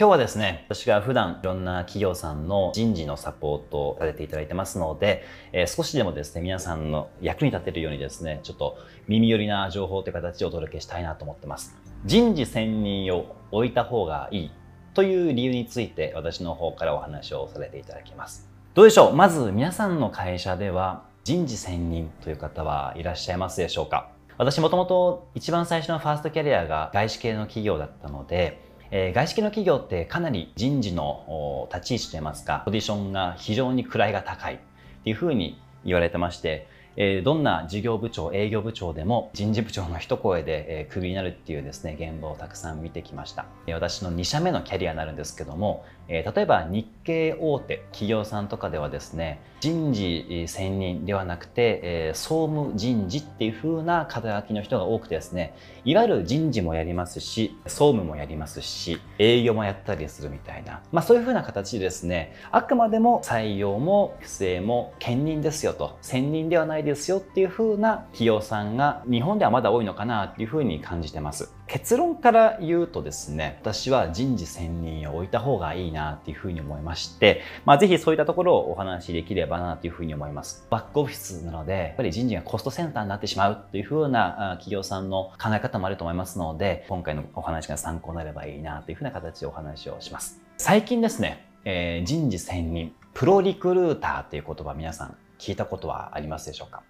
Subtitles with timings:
[0.00, 11.76] 今日はですね、私が普段いろんな企業さんの人事のサポートをさせていただいてますので、えー、少しでもですね、皆さんの役に立てるようにですね、ちょっと耳寄りな情報という形でお届けしたいなと思ってます。
[12.04, 14.50] 人事専任を置いた方がいい
[14.94, 18.48] という理由について私の方からお話をさせていただきます。
[18.74, 19.16] どうでしょう？
[19.16, 24.12] まず皆さんの会社では人事専任という方はいらっしゃいますでしょうか？
[24.36, 34.58] 私もともと一番最初のファーストキャリアが外資系の企業だったのでえー、外資系の企業ってかなり人事の立ち位置といいますか、ポジションが非常に位が高いっ
[35.04, 43.46] ていうふうに言われてまして、えー、どんな事業部長、営業部長でも人事部長の一声で、えー、クビになるっていうですね、現場をたくさん見てきました。
[43.68, 55.54] 私の2社目のキャリアになるんですけども、え、例えば日系大手企業さんとかではですね、人事専任ではなくて、え、総務人事っていう風な肩書きの人が多くてですね、
[55.84, 71.57] いわゆる人事もやりますし、総務もやりますし、営業もやったりするみたいな、まあそういう風な形でですね、あくまでも採用も不正も兼任ですよと、専任ではないですよっていう風な企業さんが日本ではまだ多いのかなっていう風に感じてます。
[71.68, 80.66] 結論から言うとですね、私は人事専任を置いた方がいいなっていうふうに思いまして、まあぜひそういったところをお話しできればなというふうに思います。
[80.70, 90.40] バックオフィスなので、やっぱり人事がコストセンターになってしまうというふうな企業さんの考え方もあると思いますので、今回のお話が参考になればいいなというふうな形でお話をします。
[90.56, 96.82] 最近ですね、えー、人事専任、プロリクルーターっていう言葉皆さん聞いたことはありますでしょうか？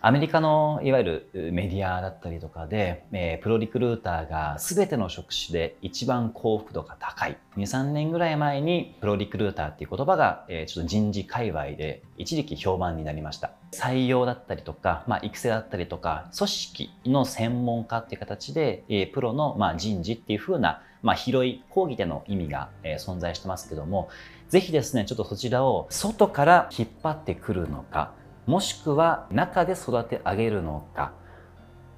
[0.00, 7.36] アメリカのいわゆるメディアだったりとかで、え、プロリクルーターが全ての職種で一番幸福度が高い。
[7.56, 13.52] 2、3年ぐらい前にプロリクルーターっていう言葉が、え、ちょっと人事界隈で一時期評判になりました。
[13.72, 24.08] 採用だったりとか、まあ、育成だったりとか、組織の専門家っていう形で、え、プロの、ま、人事っていう風な、まあ、広い講義での意味が、え、存在してますけども、
[24.48, 28.12] ぜひですね、ちょっとそちらを外から引っ張ってくるのか、
[28.46, 31.12] もしくは中で育て上げるのか、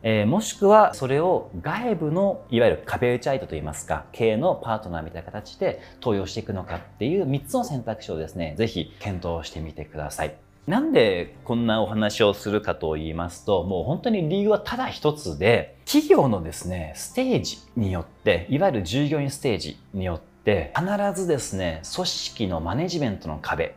[0.02, 10.36] えー、もしくはそれを外部のいわゆる壁打ち相手といいますか経営のパートナーみたいな形で登用していくのかっていう3つの選択肢をですねぜひ検討してみてください。
[10.68, 20.86] なんでこんなお話をするかと言いますと、もう本当に理由はただ一つで、企業のですね、ステージによって、いわゆる従業員ステージによって、必
[21.18, 23.76] ずですね、組織のマネジメントの壁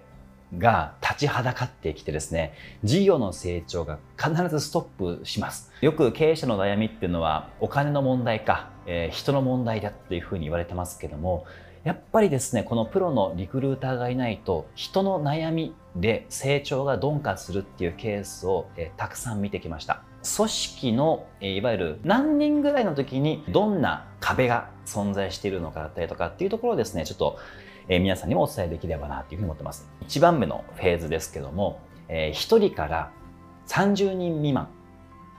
[0.57, 2.53] が立ちはだかってきてですね、
[2.83, 5.71] 事業の成長が必ずストップします。
[5.81, 11.45] よく経営者の悩みっていうのはお金の問題か、えー、人の問題だっていうふうに言われてますけども、
[11.83, 20.03] やっぱりですね、このプロのリクルーターがいないと人の悩みで成長が鈍化するっていうケースを、えー、たくさん見てきました。
[20.35, 27.39] 組織の、えー、いわゆる何人ぐらいの時にどんな壁が存在しているのかだったりとかっていうところをですね、ちょっと
[27.91, 29.91] え、皆さんにもお伝えできればなというふうに思ってます。
[30.07, 33.11] 1番目のフェーズですけども、えー、1人から
[33.67, 34.69] 30人未満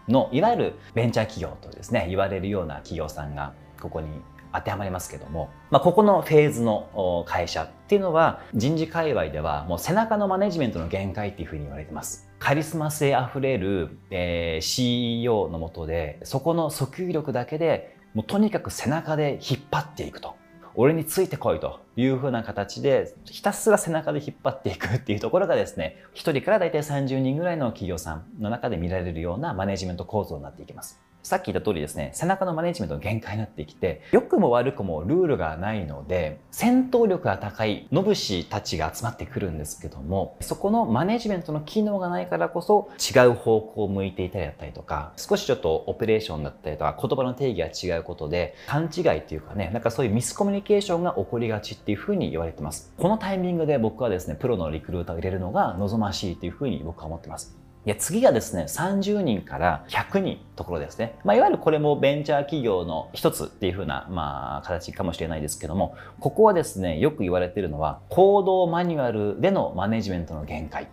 [0.07, 4.09] のいわゆるベンチャー企業とですね、言われるような企業さんがここに
[4.53, 12.29] 当てはまりますけども、まあ、ここのフェーズの会社っていうのは人事界隈ではもう背中のマネジメントの限界っていうふうに言われてます。
[12.39, 20.42] カリスマ性あふれる、えー、CEO のもとでそこの訴求力だけでもうとにかく背中で引っ張っていくと。
[20.75, 31.01] 俺についてこいというふうな形で、ひたすら背中で引っ張っていくっていうところがですね、1人から大体30人ぐらいの企業さんの中で見られるようなマネジメント構造になっていきます。
[31.23, 52.93] さっき言った通りですね、背中のマネジメントの限界になってきて、良くも悪くもルールがないので、戦闘力が高いノブシたちが集まってくるんですけども、そこのマネジメントの機能がないからこそ、違う方向を向いていたりだったりとか、少しちょっとオペレーションだったりとか、言葉の定義が違うことで、勘違いっていうかね、なんかそういうミスコミュニケーションが起こりがちっていうふうに言われてます。
[52.99, 57.62] このタイミングで僕はですね、プロのリクルーターを入れるのが望ましいというふうに僕は思ってます。
[57.85, 61.19] で次がですね、30人から100人ところですね。
[61.25, 70.87] まあ、いわゆるこれもベンチャー企業の一つっていう風な、まあ、形かもしれないですけども、ここはですね、よく言われているのは、行動マニュアルでのマネジメントの限界っ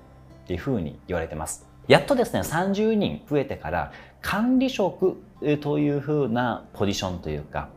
[0.47, 1.68] ていう風に言われてます。
[1.88, 5.18] やっとですね、30人増えてから、管理職
[5.62, 7.69] という風なポジションというか、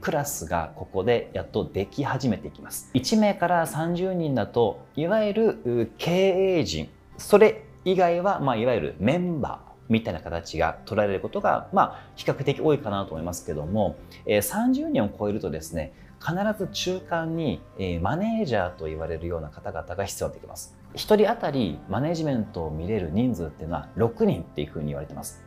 [0.00, 2.90] クラスがここでやっとでき始めていきます。
[2.94, 13.96] 1名から30人だと、いわゆる経営陣、それ以外は、まあ、いわゆるメンバーみたいな形が取られることが、まあ、比較的多いかなと思いますけども、
[14.26, 20.76] えー、30人を超えるとですね、必ず中間に、えー、マネージャーと言われるような方々が必要になってきます。
[20.94, 25.42] 1人当たりマネジメントを見れる人数っていうのは6人っていうふうに言われてます。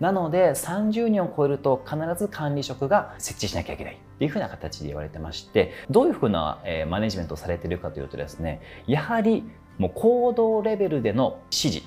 [0.00, 3.98] なので30人を超えると必ず管理職が設置しなきゃいけない。
[4.16, 9.44] っていうふうな形で言われてまして、どういうふうな、え、マネジメントをされてるかというとですね、やはり
[9.78, 11.82] もう行動レベルでの指示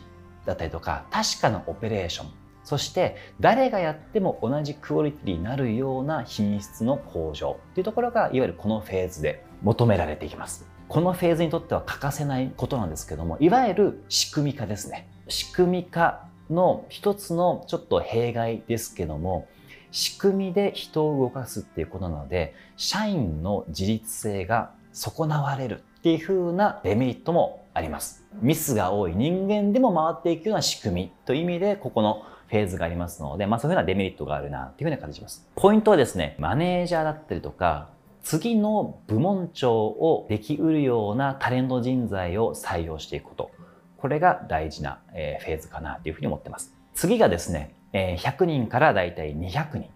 [0.46, 2.28] だったりとか、確かなオペレーション、
[2.64, 10.68] そして誰がやっても同じクオリティになるような品質の向上というところがいわゆるこのフェーズで求められていきます。
[10.88, 15.08] このフェーズにとっては欠かせないことなんですけども、いわゆる仕組み化ですね。
[15.28, 19.48] 仕組み化の一つのちょっと弊害ですけども、
[19.92, 28.26] 仕組みで人を動かすっていうことなので、社員の自立性が損なわれるっていう風なデメリットもあります。
[28.42, 35.48] ミスが多い人間でも回っていくような仕組みという意味で、ここのフェーズがありますので、まあそういうふうなデメリットがあるなっていうふうな感じします。
[35.56, 37.90] ポイントはですね、マネージャーだったりとか、
[38.24, 43.52] 次の部門長をできうるようなタレント人材を採用していくこと。
[43.98, 46.74] これが大事なフェーズかなというふうに思ってます。
[46.94, 49.90] 次がですね、100人からだいたい200人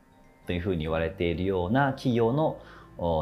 [0.47, 2.59] というふうに言われているような企業の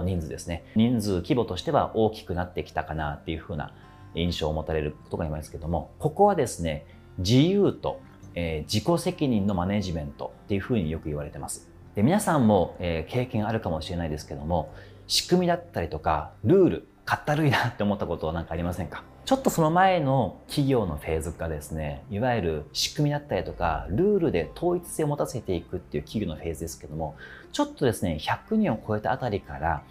[0.03, 0.65] 人数ですね。
[0.75, 3.73] 人数規模としては大きくなってきたかなっていうふうな
[4.15, 6.85] 印象を持たれることがありますけども、ここはですね、
[7.17, 8.01] 自由と、
[8.33, 11.69] え自己責任のマネジメントっていうふうによく言われてます。
[11.95, 14.73] で皆さんも、え経験あるかもしれないですけども、
[15.07, 19.03] 仕組みだったりとか、ルール、かったるいなって思ったことは何かありませんか？
[19.25, 27.15] ちょっとその前の企業のフェーズがですね、いわゆる仕組みだったりとか、ルールで統一性を持たせていくっていう企業のフェーズですけども、
[27.51, 29.83] ちょっとですね、100人を超えたあたりから、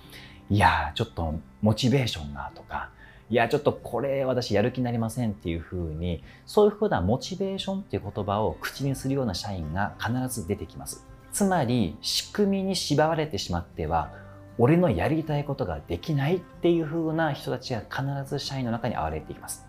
[0.51, 2.91] いやちょっとモチベーションがとか、
[3.31, 11.07] いや、ちょっとこれ私やる気になりませんっていうふうに、そういうふうなモチベーションっていう言葉を口にするような社員が必ず出てきます。
[11.33, 14.13] つまり、仕組みに縛られてしまっては、
[14.63, 19.67] 俺のやりたいことができないっていう風な人たちが必ず社員の中に現れていきます。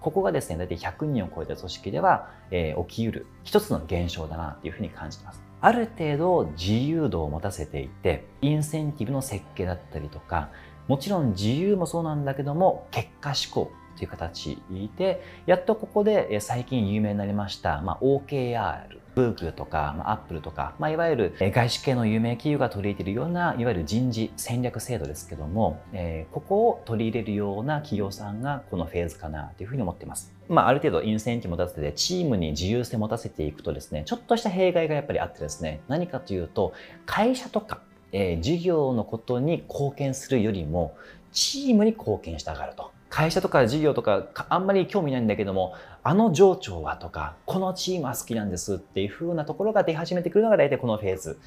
[0.00, 5.40] ここがですね、大体100人を超えた組織では、えー、起きうる一つの現象だなっていうふうに感じてます。
[5.60, 10.48] ある程度自由度を持たせていて、インセンティブの設計だったりとか、
[10.88, 14.58] もちろん自由もそうなんだけども、結果思考という形
[14.96, 30.32] で、やっとここで最近有名になりました、まあ、OKR ブークルとか、まあ、アップルとか、まあ、いわゆる外資系の有名企業が取り入れているような、いわゆる人事戦略制度ですけども、えー、ここを取り入れるような企業さんがこのフェーズかなというふうに思っています。
[30.48, 36.72] まあ、ある程度インセンティブを持たせて、チームに自由性を持たせていくとですね、ちょっとした弊害がやっぱりあってですね、何かというと、
[37.04, 40.96] 会社とか、えー、事業のことに貢献するよりも、
[41.32, 42.92] チームに貢献したがると。
[43.12, 51.38] 会社とか事業とかあんまり興味ないんだけども、あの上長はとか、このチームは好きなんですっていう風なところが出始めてくるのが大体このフェーズ。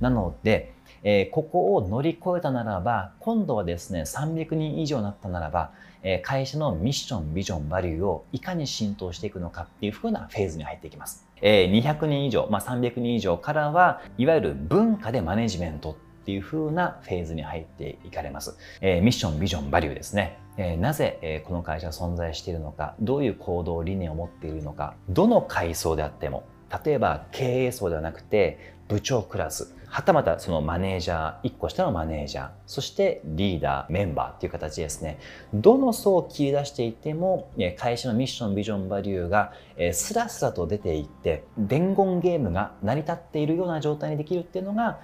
[0.00, 5.72] なので、えー、ここを乗り越えたならば、今度はですね、300人以上になったならば、
[6.02, 11.26] えー、会社のミッション、ビジョン、バリューをいかに浸透していくのかっていう風なフェーズに入っていきます。
[11.40, 18.58] えー、200人以上、まあ、300人以上からは、いわゆる文化でマネジメントっていう風なフェーズに入っていかれます。
[18.82, 20.43] え、ミッション、ビジョン、バリューですね。
[20.56, 26.44] え、なぜ、え、この会社存在しているのか、どういう行動理念を持っているのか、どの階層であっても、
[26.84, 35.18] 例えば経営層ではなくて部長クラス、はたまたそのマネージャー、1個下のマネージャー、そしてリーダー、メンバーっていう形ですね、
[35.54, 37.48] どの層を切り出していても、
[37.78, 39.52] 会社のミッション、ビジョン、バリューが
[39.92, 44.98] スラスラと出ていって、伝言ゲームが成り立っているような状態にできるっていうのが、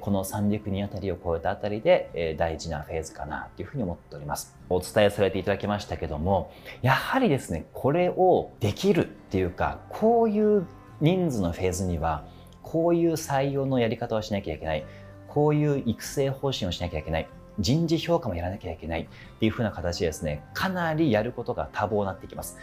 [0.00, 4.54] この300人あたりを超えたあたりで大事なフェーズかなというふうに思っております。
[4.68, 10.66] お伝えされていただきましたけども、やはりですね、これをできるっていうか、こういう
[11.00, 12.26] 人数のフェーズには、
[12.74, 14.84] こういう採用のやり方をしなきゃいけない。
[15.28, 17.28] こういう育成方針をしなきゃいけない。
[17.60, 22.58] 人事評価もやらなきゃいけないっていう風な形でですね、かなりやることが多忙になってきます。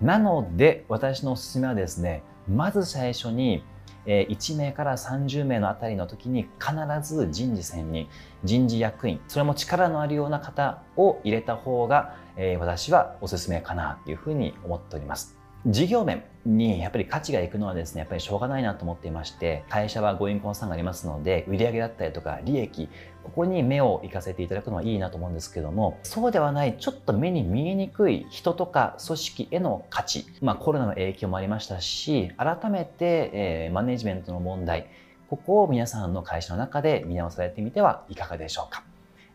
[0.00, 3.64] なので、私のおすすめはですね、まず最初に、
[4.06, 8.06] 1名から30名のあたりの時に必ず人事専任、
[8.44, 12.14] 人事役員、それも力のあるような方を入れた方が、
[12.60, 15.39] 私はおすすめかなというふうに思っております。
[15.66, 22.88] 事業面にやっぱり価値がいくのはですね、やっぱりしょうがないなと思っていまして、会社はご印婚さんがありますので、売上だったりとか利益、
[23.24, 34.86] ここに目を行かせていただくのはいいなと思うんですけども、そうではない、ちょっと目に見えにくい人とか組織への価値、まあコロナの影響もありましたし、改めて、えー、マネジメントの問題、
[35.28, 38.82] ここを皆さんの会社の中で見直されてみてはいかがでしょうか。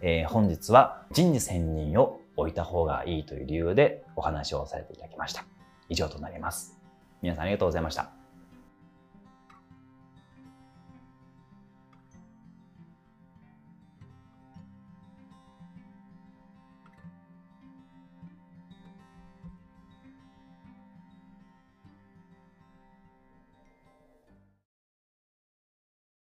[0.01, 5.54] えー、本日は人事専任を置いた方がいいという理由でお話をされていただきました。
[5.89, 6.79] 以上となります。
[7.21, 8.24] 皆さんありがとうございました。